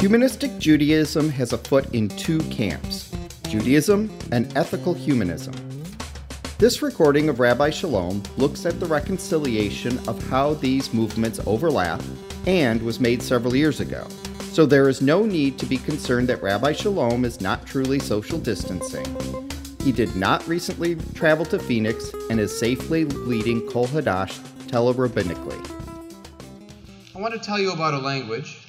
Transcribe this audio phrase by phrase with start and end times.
[0.00, 3.14] Humanistic Judaism has a foot in two camps
[3.50, 5.52] Judaism and ethical humanism.
[6.56, 12.00] This recording of Rabbi Chalom looks at the reconciliation of how these movements overlap
[12.46, 14.08] and was made several years ago.
[14.52, 18.38] So there is no need to be concerned that Rabbi Chalom is not truly social
[18.38, 19.04] distancing.
[19.84, 24.38] He did not recently travel to Phoenix and is safely leading Kol Hadash
[24.68, 25.60] telerabbinically.
[27.14, 28.59] I want to tell you about a language.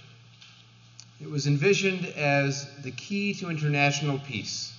[1.21, 4.73] It was envisioned as the key to international peace.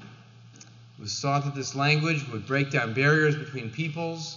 [0.00, 4.36] It was thought that this language would break down barriers between peoples,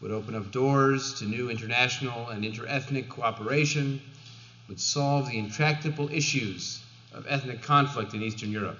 [0.00, 4.00] would open up doors to new international and interethnic cooperation,
[4.68, 6.80] would solve the intractable issues
[7.12, 8.78] of ethnic conflict in Eastern Europe.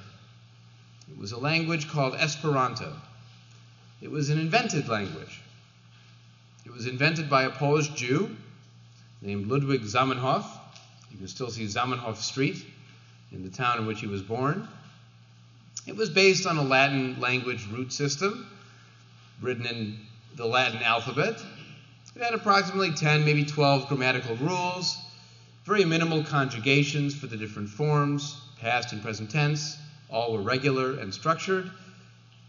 [1.11, 2.95] It was a language called Esperanto.
[4.01, 5.43] It was an invented language.
[6.65, 8.34] It was invented by a Polish Jew
[9.20, 10.47] named Ludwig Zamenhof.
[11.11, 12.65] You can still see Zamenhof Street
[13.33, 14.69] in the town in which he was born.
[15.87, 18.47] It was based on a Latin language root system
[19.41, 19.98] written in
[20.36, 21.41] the Latin alphabet.
[22.14, 24.98] It had approximately 10, maybe 12 grammatical rules,
[25.64, 29.77] very minimal conjugations for the different forms, past and present tense.
[30.11, 31.70] All were regular and structured,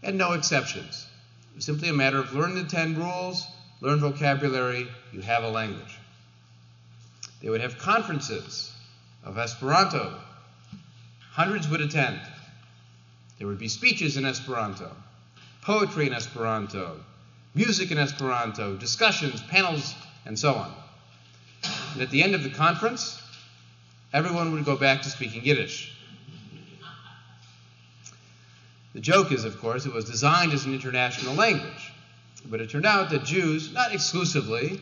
[0.02, 1.06] and no exceptions.
[1.52, 3.46] It was simply a matter of learn the 10 rules,
[3.80, 5.99] learn vocabulary, you have a language.
[7.40, 8.72] They would have conferences
[9.24, 10.14] of Esperanto.
[11.32, 12.20] Hundreds would attend.
[13.38, 14.94] There would be speeches in Esperanto,
[15.62, 17.00] poetry in Esperanto,
[17.54, 19.94] music in Esperanto, discussions, panels,
[20.26, 20.72] and so on.
[21.94, 23.20] And at the end of the conference,
[24.12, 25.96] everyone would go back to speaking Yiddish.
[28.92, 31.92] The joke is, of course, it was designed as an international language.
[32.44, 34.80] But it turned out that Jews, not exclusively,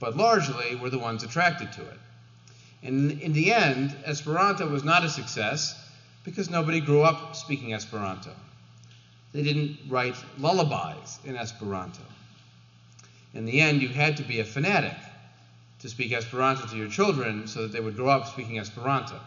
[0.00, 1.98] but largely, were the ones attracted to it.
[2.82, 5.74] And in the end, Esperanto was not a success
[6.24, 8.30] because nobody grew up speaking Esperanto.
[9.32, 12.02] They didn't write lullabies in Esperanto.
[13.34, 14.96] In the end, you had to be a fanatic
[15.80, 19.18] to speak Esperanto to your children so that they would grow up speaking Esperanto.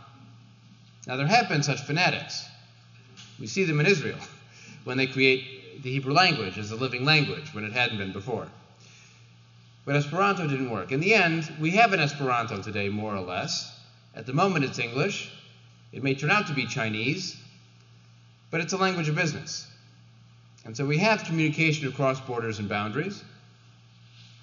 [1.08, 2.46] Now, there have been such fanatics.
[3.40, 4.20] We see them in Israel
[4.84, 8.48] when they create the Hebrew language as a living language when it hadn't been before.
[9.86, 10.92] But Esperanto didn't work.
[10.92, 13.80] In the end, we have an Esperanto today, more or less.
[14.16, 15.32] At the moment, it's English.
[15.92, 17.36] It may turn out to be Chinese,
[18.52, 19.68] but it's a language of business.
[20.64, 23.24] And so we have communication across borders and boundaries,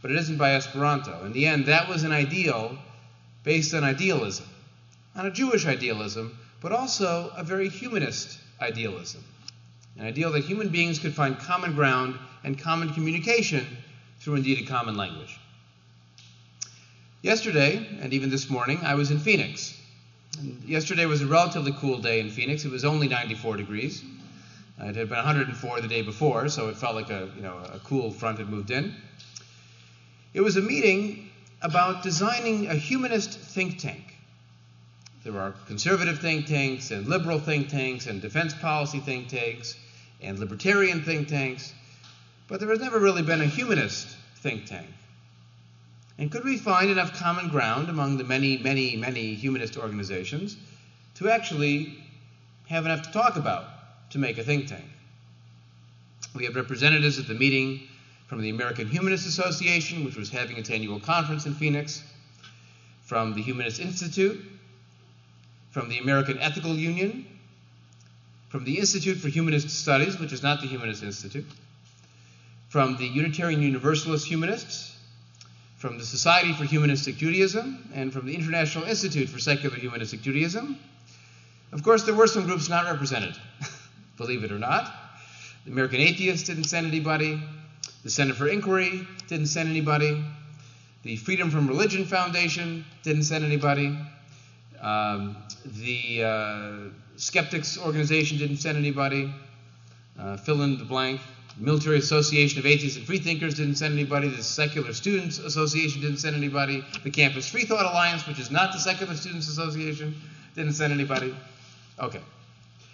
[0.02, 1.24] but it isn't by Esperanto.
[1.24, 2.76] In the end, that was an ideal
[3.44, 4.46] based on idealism,
[5.14, 9.22] on a Jewish idealism, but also a very humanist idealism.
[9.96, 13.64] An ideal that human beings could find common ground and common communication
[14.20, 15.38] through indeed a common language.
[17.22, 19.74] Yesterday, and even this morning, I was in Phoenix.
[20.38, 22.64] And yesterday was a relatively cool day in Phoenix.
[22.64, 24.02] It was only 94 degrees.
[24.80, 27.80] It had been 104 the day before, so it felt like a, you know, a
[27.80, 28.94] cool front had moved in.
[30.34, 31.30] It was a meeting
[31.60, 34.14] about designing a humanist think tank.
[35.24, 39.74] There are conservative think tanks and liberal think tanks and defense policy think tanks
[40.22, 41.72] and libertarian think tanks,
[42.48, 44.88] but there has never really been a humanist think tank.
[46.16, 50.56] And could we find enough common ground among the many, many, many humanist organizations
[51.16, 51.96] to actually
[52.66, 53.64] have enough to talk about
[54.10, 54.84] to make a think tank?
[56.34, 57.82] We had representatives at the meeting
[58.26, 62.02] from the American Humanist Association, which was having its annual conference in Phoenix,
[63.04, 64.38] from the Humanist Institute,
[65.70, 67.26] from the American Ethical Union,
[68.48, 71.46] from the Institute for Humanist Studies, which is not the Humanist Institute,
[72.68, 74.94] from the Unitarian Universalist Humanists,
[75.76, 80.78] from the Society for Humanistic Judaism, and from the International Institute for Secular Humanistic Judaism.
[81.72, 83.36] Of course, there were some groups not represented,
[84.16, 84.92] believe it or not.
[85.64, 87.42] The American Atheists didn't send anybody.
[88.04, 90.22] The Center for Inquiry didn't send anybody.
[91.04, 93.98] The Freedom from Religion Foundation didn't send anybody.
[94.80, 99.32] Um, the uh, Skeptics Organization didn't send anybody.
[100.18, 101.20] Uh, fill in the blank.
[101.60, 104.28] Military Association of Atheists and Freethinkers didn't send anybody.
[104.28, 106.84] The Secular Students Association didn't send anybody.
[107.02, 110.14] The Campus Free Thought Alliance, which is not the Secular Students Association,
[110.54, 111.34] didn't send anybody.
[111.98, 112.20] Okay.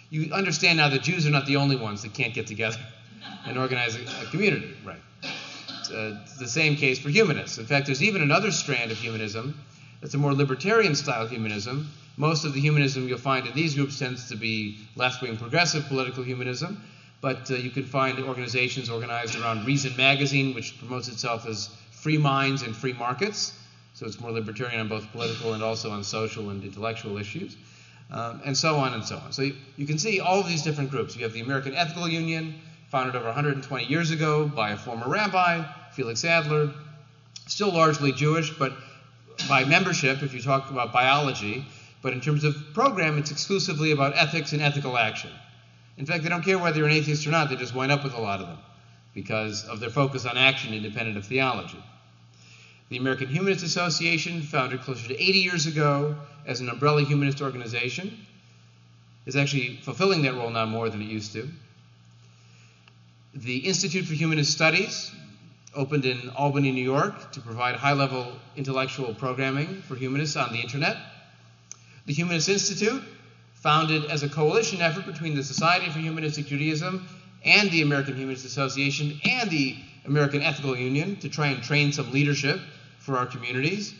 [0.09, 2.79] You understand now that Jews are not the only ones that can't get together
[3.45, 5.01] and organize a, a community, right?
[5.79, 7.59] It's, uh, it's the same case for humanists.
[7.59, 9.59] In fact, there's even another strand of humanism
[10.01, 11.91] that's a more libertarian style humanism.
[12.17, 15.85] Most of the humanism you'll find in these groups tends to be left wing progressive
[15.85, 16.81] political humanism
[17.25, 22.19] but uh, you can find organizations organized around Reason Magazine, which promotes itself as free
[22.19, 23.51] minds and free markets.
[23.95, 27.57] so it's more libertarian on both political and also on social and intellectual issues,
[28.11, 29.31] um, and so on and so on.
[29.31, 31.15] So you, you can see all of these different groups.
[31.15, 32.53] You have the American Ethical Union,
[32.91, 35.63] founded over 120 years ago by a former rabbi,
[35.93, 36.69] Felix Adler,
[37.47, 38.71] still largely Jewish, but
[39.49, 41.65] by membership, if you talk about biology,
[42.03, 45.31] but in terms of program, it's exclusively about ethics and ethical action.
[45.97, 48.03] In fact, they don't care whether you're an atheist or not, they just wind up
[48.03, 48.57] with a lot of them
[49.13, 51.81] because of their focus on action independent of theology.
[52.89, 56.15] The American Humanist Association, founded closer to 80 years ago
[56.45, 58.25] as an umbrella humanist organization,
[59.25, 61.49] is actually fulfilling that role now more than it used to.
[63.33, 65.11] The Institute for Humanist Studies
[65.73, 70.59] opened in Albany, New York, to provide high level intellectual programming for humanists on the
[70.59, 70.97] internet.
[72.05, 73.03] The Humanist Institute,
[73.65, 77.03] founded as a coalition effort between the Society for Humanistic Judaism
[77.43, 79.75] and the American Humanist Association and the
[80.05, 82.59] American Ethical Union to try and train some leadership
[82.99, 83.95] for our communities.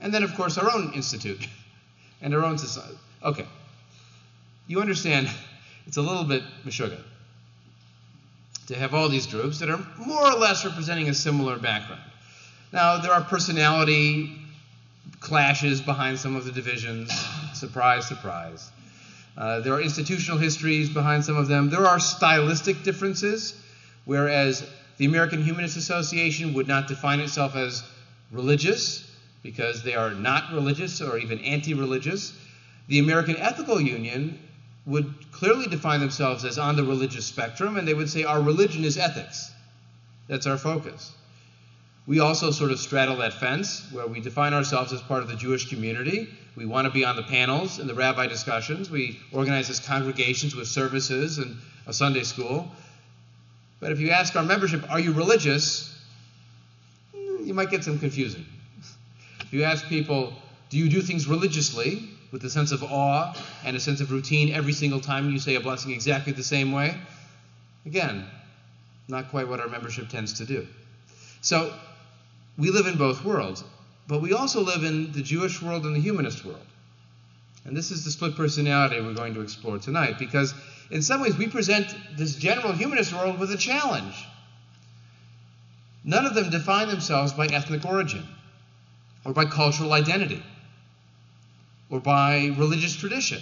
[0.00, 1.44] And then, of course, our own institute
[2.22, 2.96] and our own society.
[3.20, 3.46] Okay.
[4.68, 5.28] You understand,
[5.88, 7.02] it's a little bit meshuggah
[8.68, 12.00] to have all these groups that are more or less representing a similar background.
[12.72, 14.38] Now, there are personality
[15.18, 17.10] clashes behind some of the divisions.
[17.56, 18.70] Surprise, surprise.
[19.36, 21.70] Uh, there are institutional histories behind some of them.
[21.70, 23.54] There are stylistic differences,
[24.04, 24.64] whereas
[24.96, 27.82] the American Humanist Association would not define itself as
[28.30, 29.10] religious
[29.42, 32.32] because they are not religious or even anti religious.
[32.88, 34.38] The American Ethical Union
[34.86, 38.84] would clearly define themselves as on the religious spectrum, and they would say our religion
[38.84, 39.50] is ethics.
[40.28, 41.12] That's our focus.
[42.06, 45.36] We also sort of straddle that fence where we define ourselves as part of the
[45.36, 46.28] Jewish community.
[46.54, 48.90] We want to be on the panels and the rabbi discussions.
[48.90, 51.56] We organize as congregations with services and
[51.86, 52.68] a Sunday school.
[53.80, 55.98] But if you ask our membership, are you religious?
[57.14, 58.46] Mm, you might get some confusion.
[59.40, 60.34] If you ask people,
[60.68, 62.10] do you do things religiously?
[62.34, 63.32] with a sense of awe
[63.64, 66.72] and a sense of routine every single time you say a blessing exactly the same
[66.72, 66.92] way?
[67.86, 68.26] Again,
[69.06, 70.66] not quite what our membership tends to do.
[71.42, 71.72] So,
[72.56, 73.64] we live in both worlds,
[74.06, 76.66] but we also live in the Jewish world and the humanist world.
[77.64, 80.54] And this is the split personality we're going to explore tonight, because
[80.90, 81.86] in some ways we present
[82.16, 84.14] this general humanist world with a challenge.
[86.04, 88.26] None of them define themselves by ethnic origin
[89.24, 90.42] or by cultural identity
[91.88, 93.40] or by religious tradition.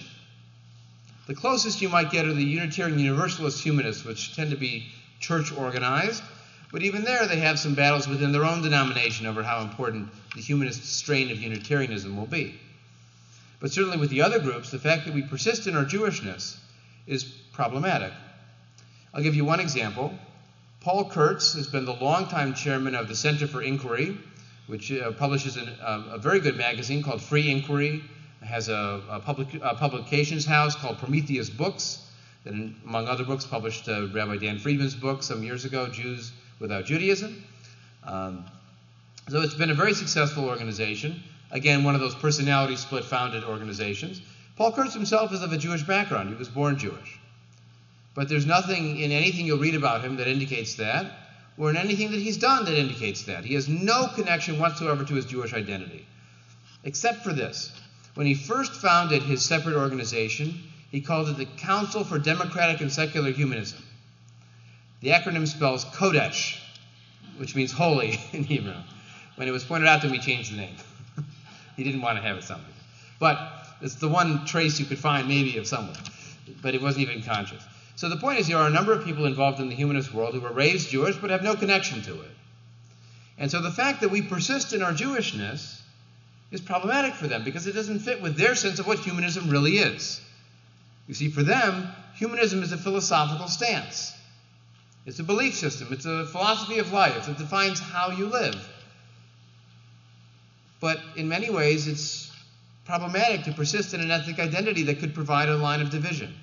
[1.26, 4.87] The closest you might get are the Unitarian Universalist humanists, which tend to be
[5.19, 6.23] church organized,
[6.72, 10.40] but even there they have some battles within their own denomination over how important the
[10.40, 12.58] humanist strain of Unitarianism will be.
[13.60, 16.56] But certainly with the other groups, the fact that we persist in our Jewishness
[17.06, 18.12] is problematic.
[19.12, 20.12] I'll give you one example.
[20.80, 24.16] Paul Kurtz has been the longtime chairman of the Center for Inquiry,
[24.66, 28.02] which uh, publishes an, uh, a very good magazine called Free Inquiry,
[28.40, 32.04] has a, a, public, a publications house called Prometheus Books,
[32.44, 36.32] that, among other books, published uh, Rabbi Dan Friedman's book some years ago, Jews
[36.62, 37.43] Without Judaism.
[38.05, 38.44] Um,
[39.29, 41.20] so it's been a very successful organization.
[41.50, 44.23] Again, one of those personality split founded organizations.
[44.56, 46.29] Paul Kurtz himself is of a Jewish background.
[46.29, 47.19] He was born Jewish.
[48.14, 51.06] But there's nothing in anything you'll read about him that indicates that,
[51.59, 53.44] or in anything that he's done that indicates that.
[53.44, 56.06] He has no connection whatsoever to his Jewish identity,
[56.85, 57.73] except for this.
[58.14, 60.54] When he first founded his separate organization,
[60.92, 63.83] he called it the Council for Democratic and Secular Humanism.
[65.02, 66.59] The acronym spells Kodesh,
[67.37, 68.75] which means holy in Hebrew.
[69.35, 70.76] When it was pointed out to him, he changed the name.
[71.76, 72.62] he didn't want to have it sound.
[73.18, 73.37] But
[73.80, 75.97] it's the one trace you could find, maybe, of someone.
[76.62, 77.62] But it wasn't even conscious.
[77.97, 80.35] So the point is, there are a number of people involved in the humanist world
[80.35, 82.30] who were raised Jewish but have no connection to it.
[83.38, 85.80] And so the fact that we persist in our Jewishness
[86.52, 89.78] is problematic for them because it doesn't fit with their sense of what humanism really
[89.78, 90.21] is.
[91.09, 94.12] You see, for them, humanism is a philosophical stance.
[95.04, 98.68] It's a belief system, it's a philosophy of life that defines how you live.
[100.80, 102.32] But in many ways, it's
[102.85, 106.35] problematic to persist in an ethnic identity that could provide a line of division.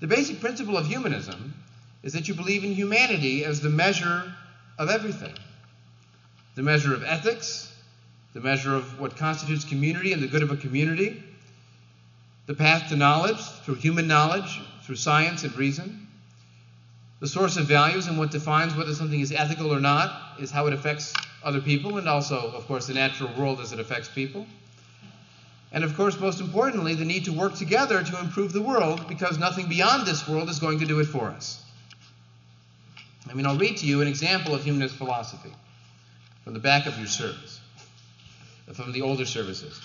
[0.00, 1.54] The basic principle of humanism
[2.02, 4.32] is that you believe in humanity as the measure
[4.78, 5.34] of everything
[6.54, 7.72] the measure of ethics,
[8.32, 11.20] the measure of what constitutes community and the good of a community,
[12.46, 16.03] the path to knowledge through human knowledge, through science and reason.
[17.24, 20.66] The source of values and what defines whether something is ethical or not is how
[20.66, 24.46] it affects other people and also, of course, the natural world as it affects people.
[25.72, 29.38] And of course, most importantly, the need to work together to improve the world because
[29.38, 31.64] nothing beyond this world is going to do it for us.
[33.30, 35.54] I mean, I'll read to you an example of humanist philosophy.
[36.44, 37.58] from the back of your service,
[38.74, 39.80] from the older services.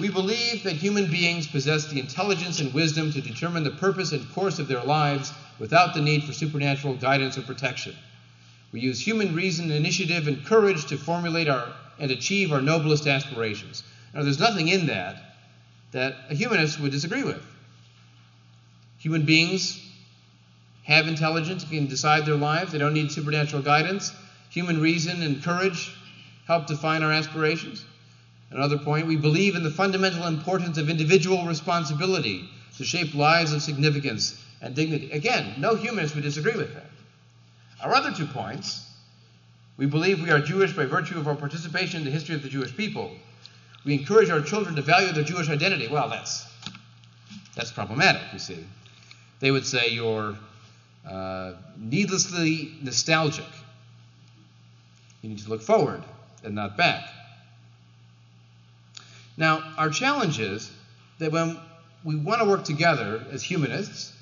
[0.00, 4.32] We believe that human beings possess the intelligence and wisdom to determine the purpose and
[4.32, 7.94] course of their lives without the need for supernatural guidance or protection.
[8.72, 13.82] We use human reason, initiative, and courage to formulate our and achieve our noblest aspirations.
[14.14, 15.16] Now, there's nothing in that
[15.92, 17.44] that a humanist would disagree with.
[18.98, 19.84] Human beings
[20.84, 24.12] have intelligence, can decide their lives, they don't need supernatural guidance.
[24.48, 25.92] Human reason and courage
[26.46, 27.84] help define our aspirations.
[28.50, 33.62] Another point, we believe in the fundamental importance of individual responsibility to shape lives of
[33.62, 35.10] significance and dignity.
[35.12, 36.86] Again, no humanist would disagree with that.
[37.82, 38.86] Our other two points,
[39.76, 42.48] we believe we are Jewish by virtue of our participation in the history of the
[42.48, 43.12] Jewish people.
[43.84, 45.88] We encourage our children to value their Jewish identity.
[45.88, 46.46] Well, that's
[47.54, 48.64] that's problematic, you see.
[49.40, 50.36] They would say you're
[51.08, 53.44] uh, needlessly nostalgic.
[55.22, 56.02] You need to look forward
[56.44, 57.08] and not back.
[59.40, 60.70] Now, our challenge is
[61.18, 61.58] that when
[62.04, 64.12] we want to work together as humanists,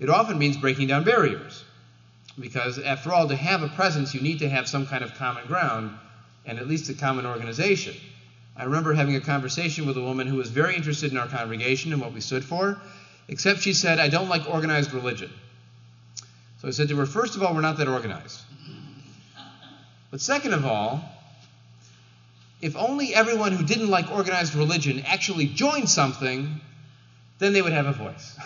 [0.00, 1.62] it often means breaking down barriers.
[2.40, 5.46] Because, after all, to have a presence, you need to have some kind of common
[5.46, 5.94] ground
[6.46, 7.94] and at least a common organization.
[8.56, 11.92] I remember having a conversation with a woman who was very interested in our congregation
[11.92, 12.80] and what we stood for,
[13.28, 15.30] except she said, I don't like organized religion.
[16.62, 18.40] So I said to her, first of all, we're not that organized.
[20.10, 21.04] But second of all,
[22.62, 26.60] if only everyone who didn't like organized religion actually joined something,
[27.40, 28.38] then they would have a voice.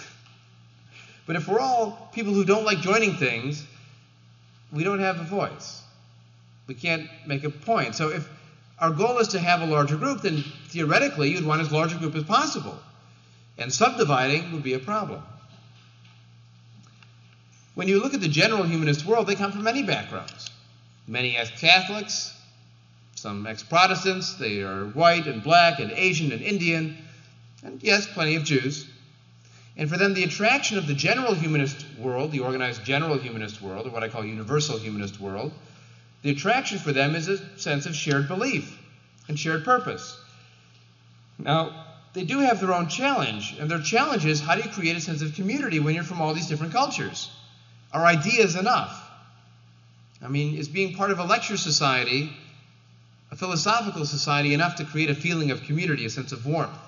[1.27, 3.65] but if we're all people who don't like joining things,
[4.73, 5.83] we don't have a voice.
[6.67, 7.95] We can't make a point.
[7.95, 8.27] So if
[8.79, 11.99] our goal is to have a larger group, then theoretically you'd want as large a
[11.99, 12.79] group as possible.
[13.59, 15.23] And subdividing would be a problem.
[17.75, 20.51] When you look at the general humanist world, they come from many backgrounds.
[21.07, 22.36] Many as Catholics,
[23.17, 26.97] some ex Protestants, they are white and black and Asian and Indian,
[27.65, 28.87] and yes, plenty of Jews.
[29.77, 33.87] And for them, the attraction of the general humanist world, the organized general humanist world,
[33.87, 35.53] or what I call universal humanist world,
[36.23, 38.79] the attraction for them is a sense of shared belief
[39.29, 40.19] and shared purpose.
[41.39, 44.97] Now, they do have their own challenge, and their challenge is how do you create
[44.97, 47.31] a sense of community when you're from all these different cultures?
[47.93, 49.03] Are ideas enough?
[50.23, 52.33] I mean, is being part of a lecture society
[53.30, 56.78] a philosophical society enough to create a feeling of community, a sense of warmth?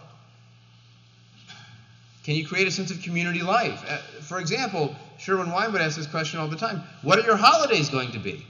[2.24, 3.82] Can you create a sense of community life?
[3.88, 7.88] Uh, for example, Sherwin Weinwood asks this question all the time What are your holidays
[7.88, 8.44] going to be?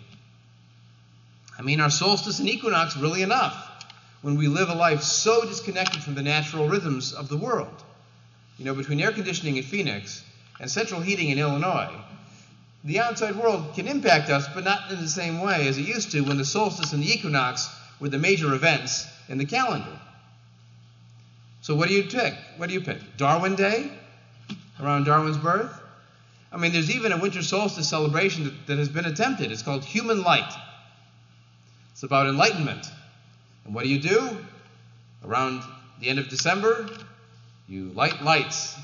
[1.58, 3.86] I mean, are solstice and equinox really enough
[4.22, 7.84] when we live a life so disconnected from the natural rhythms of the world?
[8.58, 10.24] You know, between air conditioning in Phoenix
[10.60, 11.94] and central heating in Illinois,
[12.84, 16.10] the outside world can impact us, but not in the same way as it used
[16.12, 17.68] to when the solstice and the equinox
[18.00, 19.98] were the major events in the calendar.
[21.62, 22.34] So what do you pick?
[22.56, 22.98] What do you pick?
[23.16, 23.90] Darwin Day,
[24.80, 25.72] around Darwin's birth?
[26.50, 29.52] I mean, there's even a winter solstice celebration that, that has been attempted.
[29.52, 30.50] It's called Human Light.
[31.92, 32.86] It's about enlightenment.
[33.64, 34.38] And what do you do?
[35.24, 35.62] Around
[36.00, 36.88] the end of December,
[37.68, 38.76] you light lights.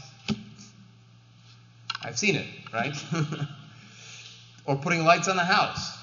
[2.02, 2.94] I've seen it, right?
[4.66, 5.96] or putting lights on the house.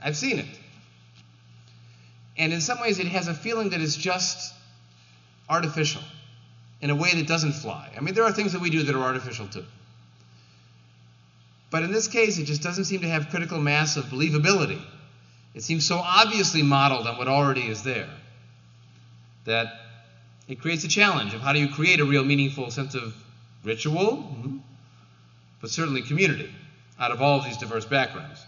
[0.00, 0.46] I've seen it.
[2.36, 4.54] And in some ways, it has a feeling that is just
[5.48, 6.02] artificial
[6.80, 7.90] in a way that doesn't fly.
[7.96, 9.64] I mean, there are things that we do that are artificial too.
[11.70, 14.80] But in this case, it just doesn't seem to have critical mass of believability.
[15.54, 18.10] It seems so obviously modeled on what already is there
[19.44, 19.80] that
[20.48, 23.14] it creates a challenge of how do you create a real meaningful sense of
[23.64, 24.58] ritual, mm-hmm,
[25.60, 26.52] but certainly community
[26.98, 28.44] out of all of these diverse backgrounds.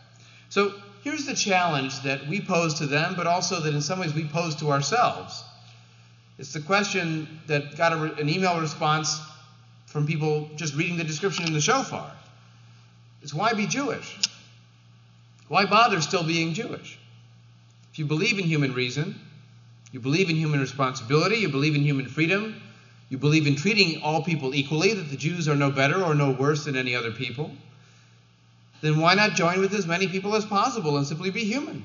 [0.49, 4.15] So here's the challenge that we pose to them, but also that in some ways
[4.15, 5.45] we pose to ourselves.
[6.39, 9.21] It's the question that got a, an email response
[9.87, 12.11] from people just reading the description in the shofar.
[13.23, 14.19] It's why be Jewish?
[15.49, 16.99] Why bother still being Jewish?
[17.93, 19.15] If you believe in human reason,
[19.93, 22.61] you believe in human responsibility, you believe in human freedom,
[23.11, 26.33] you believe in treating all people equally, that the Jews are no better or no
[26.33, 27.53] worse than any other people,
[28.85, 31.85] then why not join with as many people as possible and simply be human?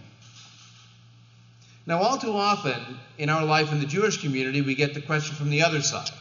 [1.86, 5.36] Now, all too often in our life in the Jewish community, we get the question
[5.36, 6.12] from the other side,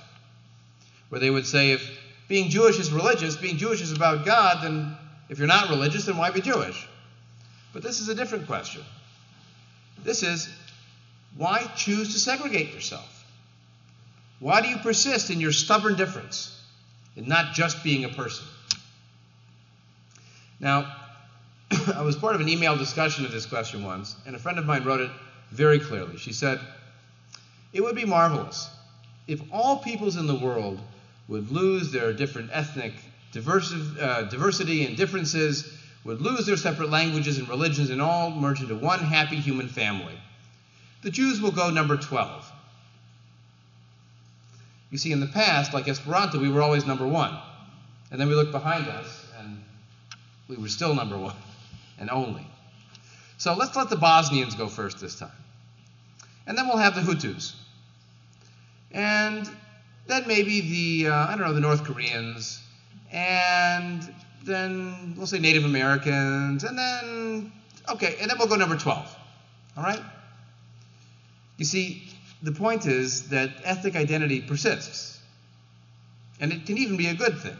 [1.08, 4.96] where they would say, if being Jewish is religious, being Jewish is about God, then
[5.28, 6.86] if you're not religious, then why be Jewish?
[7.72, 8.82] But this is a different question.
[10.04, 10.48] This is,
[11.36, 13.24] why choose to segregate yourself?
[14.40, 16.56] Why do you persist in your stubborn difference
[17.16, 18.46] in not just being a person?
[20.60, 20.94] Now,
[21.94, 24.64] I was part of an email discussion of this question once, and a friend of
[24.64, 25.10] mine wrote it
[25.50, 26.16] very clearly.
[26.16, 26.60] She said,
[27.72, 28.70] It would be marvelous
[29.28, 30.80] if all peoples in the world
[31.28, 32.94] would lose their different ethnic
[33.36, 38.74] uh, diversity and differences, would lose their separate languages and religions, and all merge into
[38.74, 40.18] one happy human family.
[41.02, 42.50] The Jews will go number 12.
[44.90, 47.38] You see, in the past, like Esperanto, we were always number one.
[48.10, 49.17] And then we looked behind us,
[50.48, 51.36] we were still number one,
[51.98, 52.46] and only.
[53.36, 55.30] So let's let the Bosnians go first this time.
[56.46, 57.54] And then we'll have the Hutus.
[58.90, 59.48] And
[60.06, 62.60] then maybe the, uh, I don't know, the North Koreans.
[63.12, 64.02] And
[64.44, 66.64] then we'll say Native Americans.
[66.64, 67.52] And then,
[67.90, 69.16] okay, and then we'll go number 12.
[69.76, 70.02] All right?
[71.58, 72.02] You see,
[72.42, 75.20] the point is that ethnic identity persists.
[76.40, 77.56] And it can even be a good thing.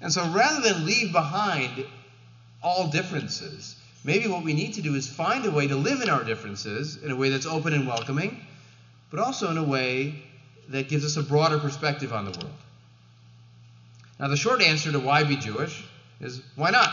[0.00, 1.86] And so rather than leave behind
[2.62, 6.10] all differences, maybe what we need to do is find a way to live in
[6.10, 8.40] our differences in a way that's open and welcoming,
[9.10, 10.22] but also in a way
[10.68, 12.54] that gives us a broader perspective on the world.
[14.18, 15.84] Now, the short answer to why be Jewish
[16.20, 16.88] is why not?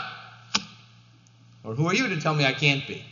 [1.64, 3.04] Or who are you to tell me I can't be?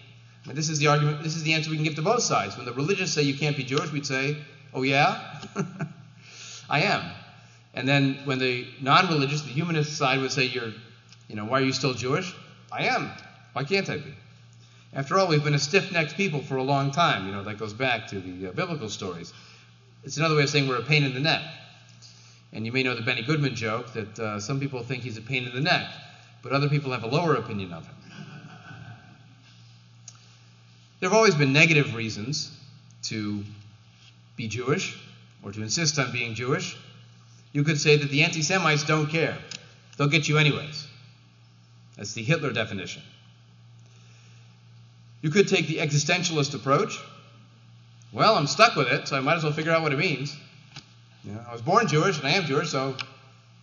[0.48, 2.58] I this is the argument, this is the answer we can give to both sides.
[2.58, 4.38] When the religious say you can't be Jewish, we'd say,
[4.74, 5.42] oh, yeah?
[6.70, 7.04] I am.
[7.74, 10.74] And then when the non religious, the humanist side would say, you're,
[11.28, 12.36] you know, why are you still Jewish?
[12.72, 13.12] I am.
[13.54, 14.14] Why can't I be?
[14.94, 17.26] After all, we've been a stiff necked people for a long time.
[17.26, 19.34] You know, that goes back to the uh, biblical stories.
[20.04, 21.42] It's another way of saying we're a pain in the neck.
[22.54, 25.22] And you may know the Benny Goodman joke that uh, some people think he's a
[25.22, 25.88] pain in the neck,
[26.42, 27.96] but other people have a lower opinion of him.
[31.00, 32.56] There have always been negative reasons
[33.04, 33.44] to
[34.36, 35.00] be Jewish
[35.44, 36.78] or to insist on being Jewish.
[37.54, 39.38] You could say that the anti Semites don't care,
[39.98, 40.88] they'll get you anyways.
[41.98, 43.02] That's the Hitler definition.
[45.22, 47.00] You could take the existentialist approach.
[48.12, 50.36] Well, I'm stuck with it, so I might as well figure out what it means.
[51.24, 52.96] You know, I was born Jewish and I am Jewish, so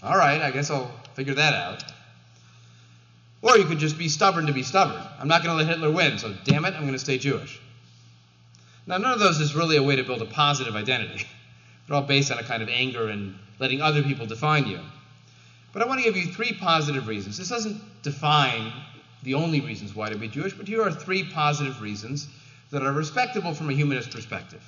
[0.03, 1.83] all right, I guess I'll figure that out.
[3.43, 5.03] Or you could just be stubborn to be stubborn.
[5.19, 7.61] I'm not going to let Hitler win, so damn it, I'm going to stay Jewish.
[8.87, 11.27] Now, none of those is really a way to build a positive identity.
[11.87, 14.81] They're all based on a kind of anger and letting other people define you.
[15.73, 17.39] But I want to give you three positive reasons.
[17.39, 18.73] This doesn't define
[19.23, 22.29] the only reasons why to be Jewish, but here are three positive reasons
[22.71, 24.63] that are respectable from a humanist perspective.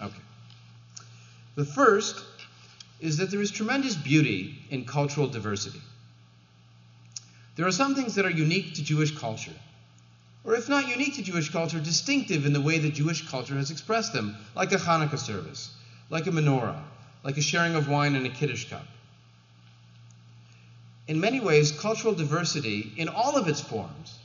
[0.00, 0.20] Okay.
[1.54, 2.24] The first
[3.00, 5.80] is that there is tremendous beauty in cultural diversity.
[7.56, 9.54] There are some things that are unique to Jewish culture,
[10.44, 13.70] or if not unique to Jewish culture, distinctive in the way that Jewish culture has
[13.70, 15.74] expressed them, like a Hanukkah service,
[16.10, 16.80] like a menorah,
[17.24, 18.86] like a sharing of wine in a Kiddush cup.
[21.06, 24.18] In many ways, cultural diversity, in all of its forms,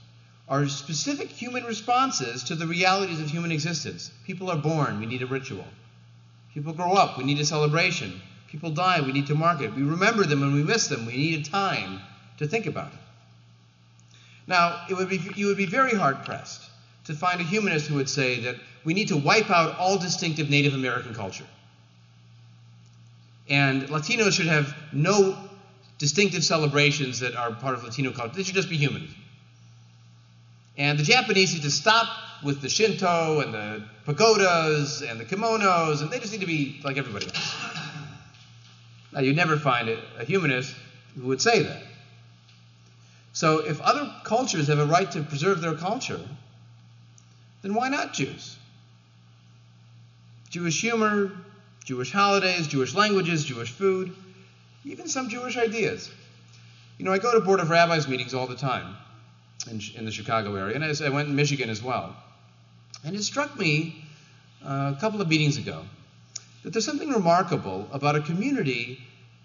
[0.49, 4.11] are specific human responses to the realities of human existence.
[4.25, 5.65] People are born, we need a ritual.
[6.53, 8.21] People grow up, we need a celebration.
[8.47, 9.73] People die, we need to mark it.
[9.73, 12.01] We remember them and we miss them, we need a time
[12.37, 12.99] to think about it.
[14.45, 16.69] Now, it would be, you would be very hard pressed
[17.05, 20.49] to find a humanist who would say that we need to wipe out all distinctive
[20.49, 21.45] Native American culture.
[23.49, 25.37] And Latinos should have no
[25.97, 28.35] distinctive celebrations that are part of Latino culture.
[28.35, 29.07] They should just be human.
[30.77, 32.07] And the Japanese need to stop
[32.43, 36.81] with the Shinto and the pagodas and the kimonos, and they just need to be
[36.83, 37.55] like everybody else.
[39.11, 40.75] Now, you'd never find a, a humanist
[41.15, 41.83] who would say that.
[43.33, 46.19] So if other cultures have a right to preserve their culture,
[47.61, 48.57] then why not Jews?
[50.49, 51.31] Jewish humor,
[51.85, 54.15] Jewish holidays, Jewish languages, Jewish food,
[54.85, 56.09] even some Jewish ideas.
[56.97, 58.95] You know, I go to Board of Rabbis meetings all the time
[59.69, 62.15] in, in the Chicago area, and I went in Michigan as well.
[63.03, 64.05] And it struck me
[64.63, 65.83] uh, a couple of meetings ago
[66.63, 68.99] that there's something remarkable about a community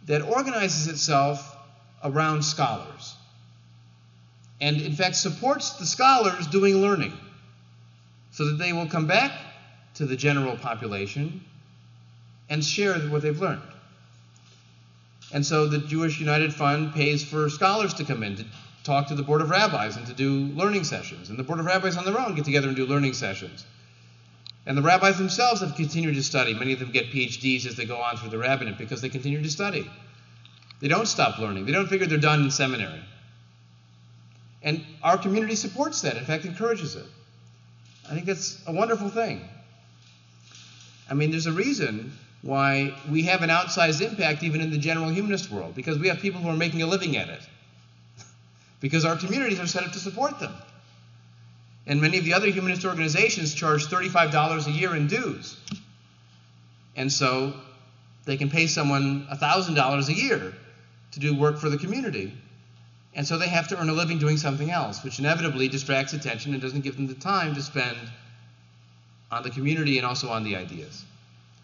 [0.07, 1.57] that organizes itself
[2.05, 3.16] around scholars
[4.61, 7.12] and in fact supports the scholars doing learning
[8.31, 9.33] so that they will come back
[9.94, 11.42] to the general population
[12.50, 13.62] and share what they've learned.
[15.32, 18.44] And so the Jewish United Fund pays for scholars to come in to
[18.82, 21.28] talk to the Board of Rabbis and to do learning sessions.
[21.28, 23.66] And the Board of Rabbis on their own get together and do learning sessions.
[24.68, 26.52] And the rabbis themselves have continued to study.
[26.52, 29.42] Many of them get PhDs as they go on through the rabbinate because they continue
[29.42, 29.90] to study.
[30.80, 31.64] They don't stop learning.
[31.64, 33.00] They don't figure they're done in seminary.
[34.62, 37.06] And our community supports that, in fact, encourages it.
[38.11, 39.40] I think that's a wonderful thing.
[41.11, 45.09] I mean, there's a reason why we have an outsized impact even in the general
[45.09, 47.40] humanist world, because we have people who are making a living at it.
[48.81, 50.55] because our communities are set up to support them.
[51.87, 55.57] And many of the other humanist organizations charge $35 a year in dues.
[56.94, 57.55] And so
[58.24, 60.53] they can pay someone $1,000 a year
[61.12, 62.35] to do work for the community.
[63.14, 66.53] And so they have to earn a living doing something else, which inevitably distracts attention
[66.53, 67.96] and doesn't give them the time to spend
[69.31, 71.05] on the community and also on the ideas.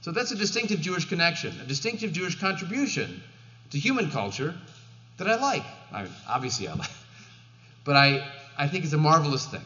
[0.05, 3.23] So that's a distinctive Jewish connection, a distinctive Jewish contribution
[3.71, 4.55] to human culture
[5.17, 5.65] that I like.
[5.91, 6.91] I mean, obviously, I like,
[7.85, 8.23] but I,
[8.59, 9.63] I think it's a marvelous thing.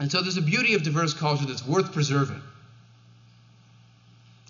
[0.00, 2.40] And so there's a beauty of diverse culture that's worth preserving.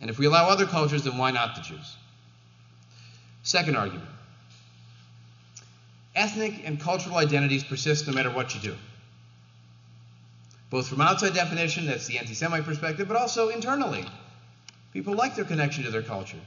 [0.00, 1.96] And if we allow other cultures, then why not the Jews?
[3.42, 4.08] Second argument
[6.14, 8.76] ethnic and cultural identities persist no matter what you do.
[10.70, 14.06] Both from outside definition, that's the anti Semite perspective, but also internally.
[14.96, 16.40] People like their connection to their culture.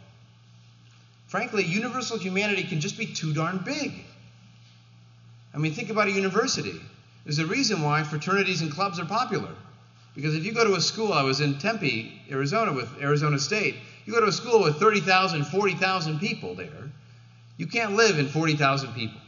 [1.28, 3.94] Frankly, universal humanity can just be too darn big.
[5.54, 6.82] I mean, think about a university.
[7.24, 9.52] There's a reason why fraternities and clubs are popular.
[10.16, 13.76] Because if you go to a school, I was in Tempe, Arizona with Arizona State,
[14.08, 16.90] you go to a school with 30,000, 40,000 people there,
[17.58, 19.22] you can't live in 40,000 people.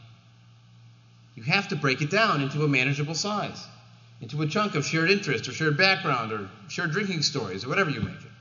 [1.36, 3.68] You have to break it down into a manageable size,
[4.20, 7.90] into a chunk of shared interest or shared background or shared drinking stories or whatever
[7.90, 8.31] you make it.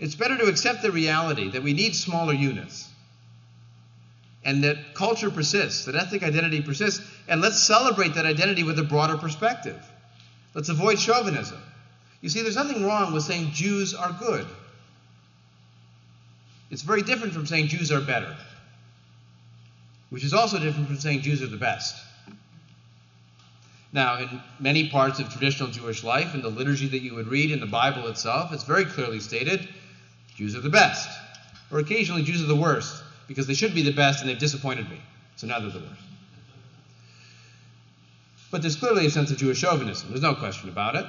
[0.00, 2.88] It's better to accept the reality that we need smaller units
[4.42, 8.82] and that culture persists, that ethnic identity persists, and let's celebrate that identity with a
[8.82, 9.78] broader perspective.
[10.54, 11.60] Let's avoid chauvinism.
[12.22, 14.46] You see, there's nothing wrong with saying Jews are good.
[16.70, 18.34] It's very different from saying Jews are better,
[20.08, 21.94] which is also different from saying Jews are the best.
[23.92, 27.50] Now, in many parts of traditional Jewish life, in the liturgy that you would read
[27.50, 29.68] in the Bible itself, it's very clearly stated
[30.40, 31.06] Jews are the best.
[31.70, 34.88] Or occasionally, Jews are the worst, because they should be the best and they've disappointed
[34.88, 34.98] me.
[35.36, 36.00] So now they're the worst.
[38.50, 40.08] But there's clearly a sense of Jewish chauvinism.
[40.08, 41.04] There's no question about it.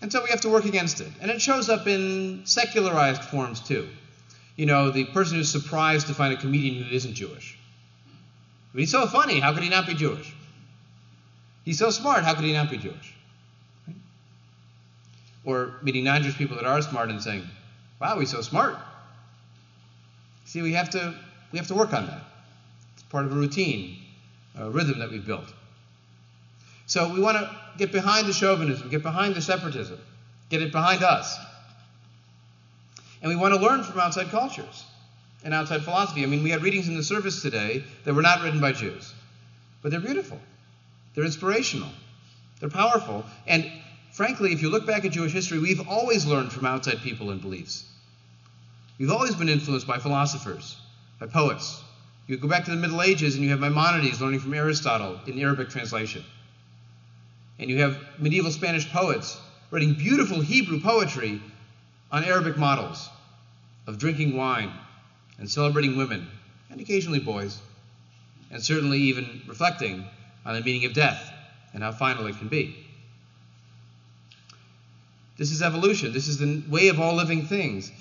[0.00, 1.08] And so we have to work against it.
[1.20, 3.86] And it shows up in secularized forms too.
[4.56, 7.58] You know, the person who's surprised to find a comedian who isn't Jewish.
[8.74, 10.34] he's so funny, how could he not be Jewish?
[11.66, 13.14] He's so smart, how could he not be Jewish?
[15.44, 17.46] Or meeting non Jewish people that are smart and saying,
[18.00, 18.76] Wow, he's so smart.
[20.44, 21.14] See, we have to
[21.52, 22.22] we have to work on that.
[22.94, 23.98] It's part of a routine,
[24.58, 25.52] a rhythm that we've built.
[26.86, 29.98] So we want to get behind the chauvinism, get behind the separatism,
[30.50, 31.36] get it behind us.
[33.22, 34.84] And we want to learn from outside cultures
[35.44, 36.22] and outside philosophy.
[36.22, 39.12] I mean, we had readings in the service today that were not written by Jews,
[39.82, 40.38] but they're beautiful.
[41.14, 41.88] They're inspirational.
[42.60, 43.24] They're powerful.
[43.46, 43.70] And
[44.16, 47.40] frankly, if you look back at Jewish history, we've always learned from outside people and
[47.40, 47.84] beliefs.
[48.98, 50.78] We've always been influenced by philosophers,
[51.20, 51.82] by poets.
[52.26, 55.38] You go back to the Middle Ages and you have Maimonides learning from Aristotle in
[55.38, 56.24] Arabic translation.
[57.58, 59.38] And you have medieval Spanish poets
[59.70, 61.42] writing beautiful Hebrew poetry
[62.10, 63.10] on Arabic models
[63.86, 64.72] of drinking wine
[65.38, 66.26] and celebrating women,
[66.70, 67.60] and occasionally boys,
[68.50, 70.06] and certainly even reflecting
[70.46, 71.30] on the meaning of death
[71.74, 72.85] and how final it can be.
[75.36, 76.12] This is evolution.
[76.12, 77.92] This is the way of all living things.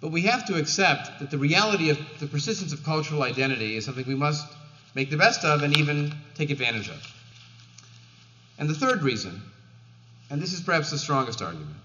[0.00, 3.84] But we have to accept that the reality of the persistence of cultural identity is
[3.84, 4.46] something we must
[4.94, 7.00] make the best of and even take advantage of.
[8.58, 9.40] And the third reason,
[10.30, 11.76] and this is perhaps the strongest argument,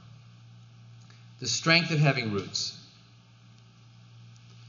[1.40, 2.76] the strength of having roots.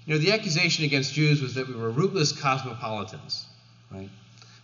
[0.07, 3.47] You know, the accusation against Jews was that we were rootless cosmopolitans,
[3.91, 4.09] right?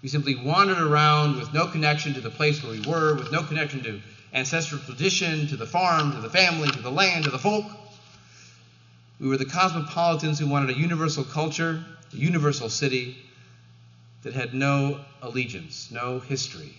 [0.02, 3.42] We simply wandered around with no connection to the place where we were, with no
[3.42, 4.00] connection to
[4.34, 7.64] ancestral tradition, to the farm, to the family, to the land, to the folk.
[9.20, 13.16] We were the cosmopolitans who wanted a universal culture, a universal city
[14.24, 16.74] that had no allegiance, no history.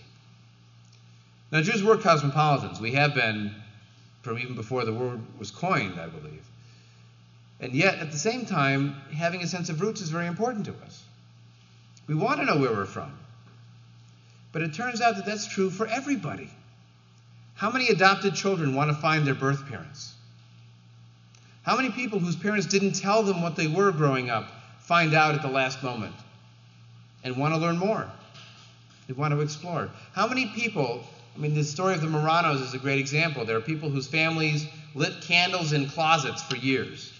[1.50, 2.78] Now, Jews were cosmopolitans.
[2.78, 3.54] We have been
[4.22, 6.44] from even before the word was coined, I believe.
[7.60, 10.74] And yet, at the same time, having a sense of roots is very important to
[10.84, 11.02] us.
[12.06, 13.16] We want to know where we're from.
[14.52, 16.50] But it turns out that that's true for everybody.
[17.56, 20.12] How many adopted children want to find their birth parents?
[21.62, 25.34] How many people whose parents didn't tell them what they were growing up find out
[25.34, 26.14] at the last moment
[27.24, 28.08] and want to learn more?
[29.06, 29.88] They want to explore.
[30.12, 31.02] How many people,
[31.34, 33.46] I mean, the story of the Marranos is a great example.
[33.46, 37.12] There are people whose families lit candles in closets for years,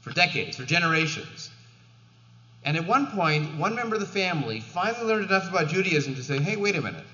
[0.00, 1.50] for decades, for generations.
[2.64, 6.22] And at one point, one member of the family finally learned enough about Judaism to
[6.22, 7.04] say, hey, wait a minute.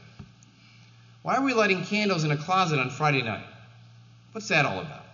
[1.23, 3.45] Why are we lighting candles in a closet on Friday night?
[4.33, 5.05] What's that all about?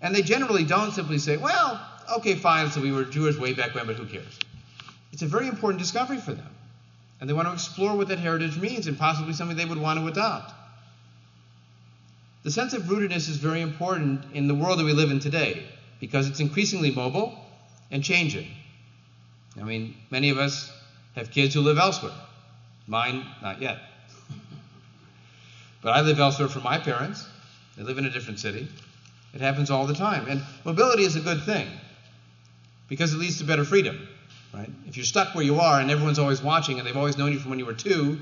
[0.00, 1.80] And they generally don't simply say, well,
[2.16, 4.38] okay, fine, so we were Jewish way back when, but who cares?
[5.12, 6.50] It's a very important discovery for them.
[7.20, 10.00] And they want to explore what that heritage means and possibly something they would want
[10.00, 10.52] to adopt.
[12.42, 15.64] The sense of rootedness is very important in the world that we live in today
[16.00, 17.38] because it's increasingly mobile
[17.92, 18.48] and changing.
[19.60, 20.72] I mean, many of us
[21.14, 22.14] have kids who live elsewhere.
[22.88, 23.78] Mine, not yet.
[25.82, 27.26] But I live elsewhere from my parents.
[27.76, 28.68] They live in a different city.
[29.34, 30.28] It happens all the time.
[30.28, 31.66] And mobility is a good thing
[32.88, 34.06] because it leads to better freedom,
[34.52, 34.70] right?
[34.86, 37.38] If you're stuck where you are and everyone's always watching and they've always known you
[37.38, 38.18] from when you were two,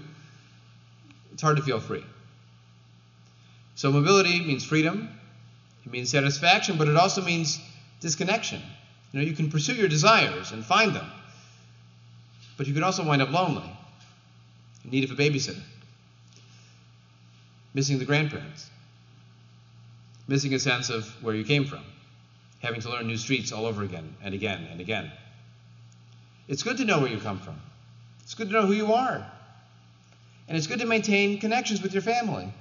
[1.32, 2.04] it's hard to feel free.
[3.74, 5.08] So mobility means freedom,
[5.84, 7.58] it means satisfaction, but it also means
[8.00, 8.60] disconnection.
[9.12, 11.10] You know, you can pursue your desires and find them,
[12.56, 13.64] but you can also wind up lonely,
[14.84, 15.62] in need of a babysitter,
[17.74, 18.68] missing the grandparents,
[20.26, 21.84] missing a sense of where you came from,
[22.60, 25.10] having to learn new streets all over again and again and again.
[26.48, 27.60] It's good to know where you come from.
[28.22, 29.24] It's good to know who you are.
[30.48, 32.52] And it's good to maintain connections with your family.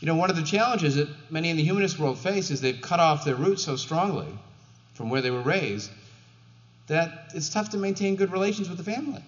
[0.00, 2.80] You know, one of the challenges that many in the humanist world face is they've
[2.80, 4.28] cut off their roots so strongly
[4.94, 5.90] from where they were raised
[6.86, 9.22] that it's tough to maintain good relations with the family.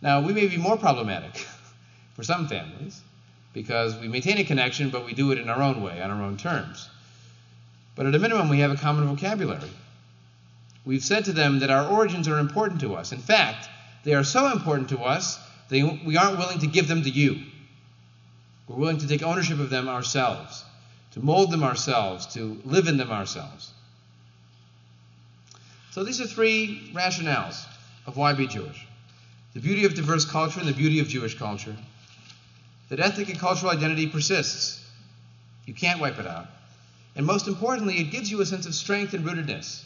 [0.00, 1.36] Now, we may be more problematic
[2.14, 3.00] for some families
[3.58, 6.22] because we maintain a connection, but we do it in our own way, on our
[6.22, 6.88] own terms.
[7.96, 9.72] But at a minimum, we have a common vocabulary.
[10.86, 13.10] We've said to them that our origins are important to us.
[13.10, 13.68] In fact,
[14.04, 15.40] they are so important to us,
[15.70, 17.46] they, we aren't willing to give them to you.
[18.68, 20.64] We're willing to take ownership of them ourselves,
[21.14, 23.72] to mold them ourselves, to live in them ourselves.
[25.90, 27.66] So these are three rationales
[28.06, 28.86] of why be Jewish
[29.54, 31.74] the beauty of diverse culture and the beauty of Jewish culture.
[32.88, 34.84] That ethnic and cultural identity persists.
[35.66, 36.46] You can't wipe it out.
[37.16, 39.82] And most importantly, it gives you a sense of strength and rootedness.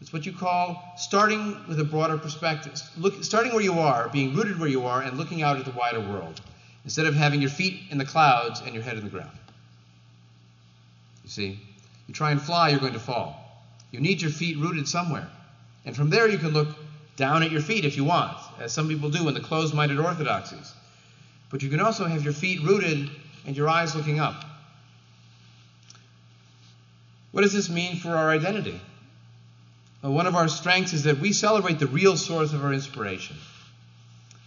[0.00, 4.34] It's what you call starting with a broader perspective, look, starting where you are, being
[4.34, 6.40] rooted where you are, and looking out at the wider world
[6.84, 9.30] instead of having your feet in the clouds and your head in the ground.
[11.24, 11.58] You see,
[12.06, 13.40] you try and fly, you're going to fall.
[13.90, 15.28] You need your feet rooted somewhere.
[15.86, 16.68] And from there, you can look
[17.16, 19.98] down at your feet if you want, as some people do in the closed minded
[19.98, 20.74] orthodoxies.
[21.54, 23.08] But you can also have your feet rooted
[23.46, 24.44] and your eyes looking up.
[27.30, 28.80] What does this mean for our identity?
[30.02, 33.36] Well, one of our strengths is that we celebrate the real source of our inspiration.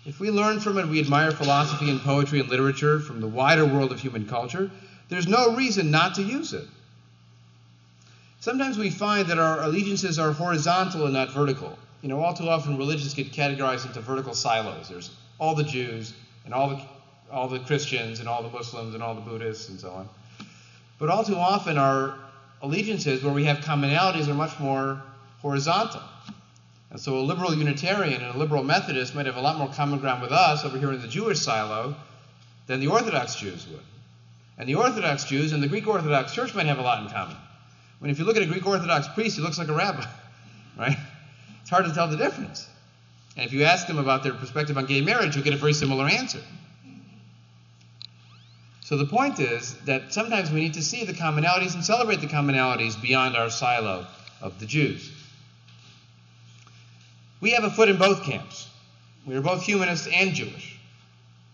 [0.06, 3.66] If we learn from it, we admire philosophy and poetry and literature from the wider
[3.66, 4.70] world of human culture,
[5.08, 6.68] there's no reason not to use it.
[8.42, 11.80] Sometimes we find that our allegiances are horizontal and not vertical.
[12.02, 14.90] You know, all too often religions get categorized into vertical silos.
[14.90, 16.97] There's all the Jews and all the
[17.32, 20.10] all the Christians and all the Muslims and all the Buddhists and so on.
[21.00, 22.18] But all too often our
[22.62, 25.02] allegiances where we have commonalities are much more
[25.42, 26.02] horizontal.
[26.90, 30.00] And so a liberal Unitarian and a liberal Methodist might have a lot more common
[30.00, 31.96] ground with us over here in the Jewish silo
[32.66, 33.82] than the Orthodox Jews would.
[34.58, 37.38] And the Orthodox Jews and the Greek Orthodox Church might have a lot in common.
[38.02, 40.06] Mean, if you look at a Greek Orthodox priest, he looks like a rabbi,
[40.78, 40.98] right?
[41.62, 42.68] It's hard to tell the difference.
[43.36, 45.74] And if you ask them about their perspective on gay marriage, you'll get a very
[45.74, 46.40] similar answer.
[48.88, 52.28] So the point is that sometimes we need to see the commonalities and celebrate the
[52.28, 54.08] commonalities beyond our silo
[54.40, 55.12] of the Jews.
[57.42, 58.70] We have a foot in both camps.
[59.26, 60.80] We are both humanist and Jewish.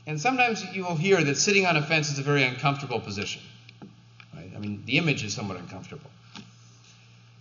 [0.05, 3.41] And sometimes you will hear that sitting on a fence is a very uncomfortable position.
[4.35, 4.51] Right?
[4.55, 6.11] I mean, the image is somewhat uncomfortable.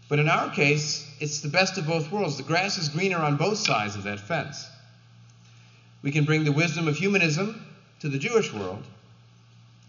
[0.08, 2.38] But in our case, it's the best of both worlds.
[2.38, 4.66] The grass is greener on both sides of that fence.
[6.00, 7.66] We can bring the wisdom of humanism
[8.00, 8.84] to the Jewish world,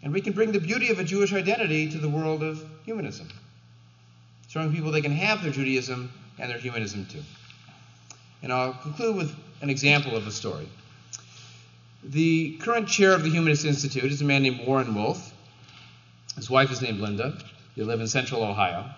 [0.04, 3.30] and we can bring the beauty of a Jewish identity to the world of humanism,
[4.50, 7.24] showing people they can have their Judaism and their humanism too.
[8.42, 10.68] And I'll conclude with an example of a story.
[12.04, 15.34] The current chair of the Humanist Institute is a man named Warren Wolf.
[16.36, 17.38] His wife is named Linda.
[17.78, 18.90] They live in central Ohio.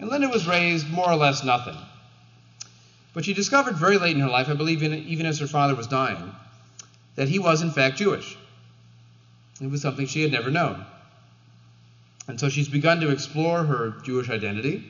[0.00, 1.76] And Linda was raised more or less nothing.
[3.14, 5.86] But she discovered very late in her life, I believe even as her father was
[5.86, 6.34] dying,
[7.14, 8.36] that he was in fact Jewish.
[9.60, 10.84] It was something she had never known.
[12.28, 14.84] And so she's begun to explore her Jewish identity.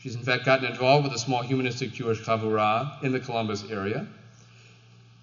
[0.00, 4.06] She's in fact gotten involved with a small humanistic Jewish chavurah in the Columbus area.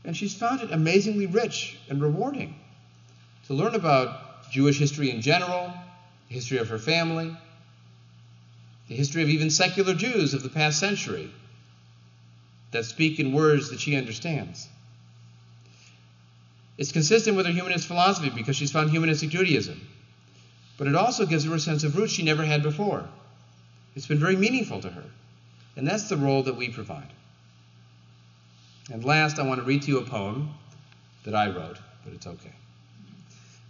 [0.06, 2.56] And she's found it amazingly rich and rewarding
[3.48, 5.74] to learn about Jewish history in general,
[6.30, 7.36] the history of her family,
[8.88, 11.30] the history of even secular Jews of the past century
[12.72, 14.68] that speak in words that she understands.
[16.80, 19.86] It's consistent with her humanist philosophy because she's found humanistic Judaism.
[20.78, 23.04] But it also gives her a sense of roots she never had before.
[23.98, 25.04] It's been very meaningful to her.
[25.76, 27.12] And that's the role that we provide.
[28.90, 30.52] And last, I want to read to you a poem
[31.26, 32.54] that I wrote, but it's okay.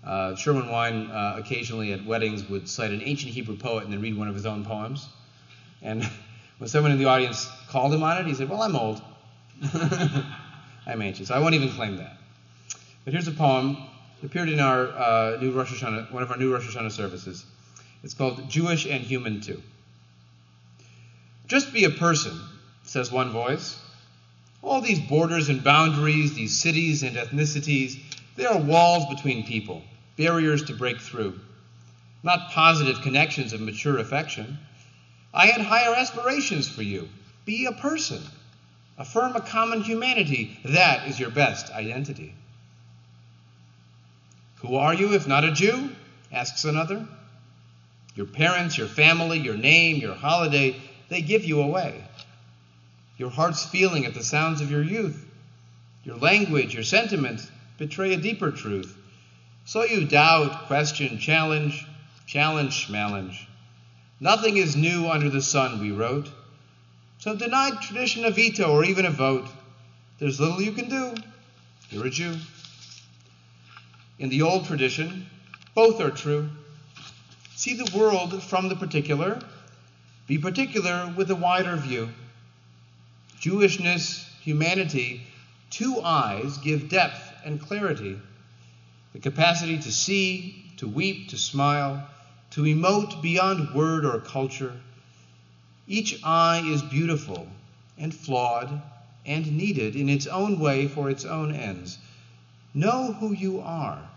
[0.04, 4.02] Uh, Sherwin Wine uh, occasionally at weddings would cite an ancient Hebrew poet and then
[4.02, 5.10] read one of his own poems.
[5.82, 6.08] And
[6.60, 9.02] when someone in the audience called him on it, he said, Well, I'm old.
[10.86, 12.19] I'm ancient, so I won't even claim that.
[13.04, 13.78] But here's a poem.
[14.22, 17.46] It appeared in our uh, new Rosh Hashanah, one of our new Rosh Hashanah services.
[18.04, 19.62] It's called Jewish and Human Too.
[21.48, 22.40] Just be a person,
[22.84, 23.82] says one voice.
[24.62, 27.98] All these borders and boundaries, these cities and ethnicities,
[28.36, 29.82] they are walls between people,
[30.18, 31.40] barriers to break through,
[32.24, 34.58] not positive connections of mature affection.
[35.34, 37.08] I had higher aspirations for you.
[37.46, 38.22] Be a person.
[38.98, 40.60] Affirm a common humanity.
[40.66, 42.34] That is your best identity.
[44.62, 45.90] Who are you if not a Jew?
[46.32, 47.08] asks another.
[48.16, 50.76] Your parents, your family, your name, your holiday,
[51.10, 52.04] they give you away.
[53.18, 55.26] Your heart's feeling at the sounds of your youth,
[56.04, 58.96] your language, your sentiments betray a deeper truth.
[59.66, 61.86] So you doubt, question, challenge,
[62.26, 63.48] challenge, challenge.
[64.20, 66.30] Nothing is new under the sun, we wrote.
[67.20, 69.48] So deny tradition a veto or even a vote.
[70.20, 71.16] There's little you can do.
[71.90, 72.36] You're a Jew.
[74.20, 75.28] In the old tradition,
[75.74, 76.50] both are true.
[77.56, 79.42] See the world from the particular,
[80.28, 82.10] be particular with a wider view.
[83.40, 85.22] Jewishness, humanity,
[85.70, 88.18] two eyes give depth and clarity,
[89.14, 92.06] the capacity to see, to weep, to smile,
[92.52, 94.82] to emote beyond word or culture.
[95.88, 97.48] Each eye is beautiful
[97.98, 98.82] and flawed
[99.26, 101.98] and needed in its own way for its own ends.
[102.74, 104.09] Know who you are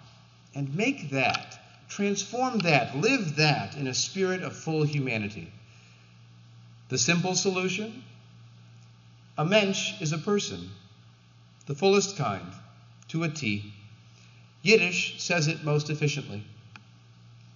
[0.55, 5.51] and make that, transform that, live that in a spirit of full humanity.
[6.89, 8.05] The simple solution?
[9.39, 10.69] A mensch is a person,
[11.67, 12.53] the fullest kind,
[13.09, 13.73] to a T.
[14.63, 16.45] Yiddish says it most efficiently.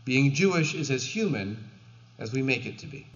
[0.05, 1.69] Being Jewish is as human
[2.19, 3.07] as we make it to be.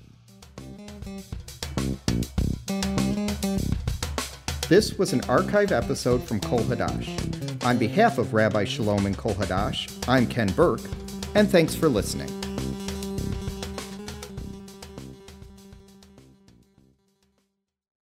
[4.68, 7.49] This was an archive episode from Kol Hadash.
[7.62, 10.80] On behalf of Rabbi Chalom and Kol Hadash, I'm Ken Burke,
[11.34, 12.39] and thanks for listening.